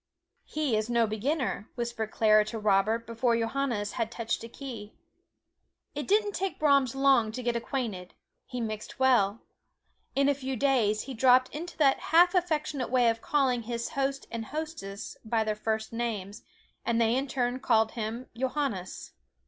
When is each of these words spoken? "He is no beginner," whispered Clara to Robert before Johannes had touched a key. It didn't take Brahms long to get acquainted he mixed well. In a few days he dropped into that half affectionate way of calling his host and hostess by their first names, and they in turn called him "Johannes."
"He 0.45 0.75
is 0.75 0.89
no 0.89 1.05
beginner," 1.05 1.69
whispered 1.75 2.09
Clara 2.09 2.43
to 2.45 2.57
Robert 2.57 3.05
before 3.05 3.37
Johannes 3.37 3.91
had 3.91 4.09
touched 4.09 4.43
a 4.43 4.49
key. 4.49 4.95
It 5.93 6.07
didn't 6.07 6.31
take 6.31 6.57
Brahms 6.57 6.95
long 6.95 7.31
to 7.33 7.43
get 7.43 7.55
acquainted 7.55 8.15
he 8.47 8.59
mixed 8.61 8.97
well. 8.97 9.41
In 10.15 10.27
a 10.27 10.33
few 10.33 10.55
days 10.55 11.03
he 11.03 11.13
dropped 11.13 11.49
into 11.53 11.77
that 11.77 11.99
half 11.99 12.33
affectionate 12.33 12.89
way 12.89 13.09
of 13.09 13.21
calling 13.21 13.61
his 13.61 13.89
host 13.89 14.25
and 14.31 14.45
hostess 14.45 15.17
by 15.23 15.43
their 15.43 15.53
first 15.53 15.93
names, 15.93 16.41
and 16.83 16.99
they 16.99 17.15
in 17.15 17.27
turn 17.27 17.59
called 17.59 17.91
him 17.91 18.27
"Johannes." 18.35 19.11